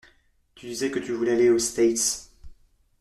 Tu 0.55 0.65
disais 0.65 0.89
que 0.89 0.97
tu 0.97 1.11
voulais 1.13 1.33
aller 1.33 1.49
aux 1.51 1.59
States. 1.59 2.31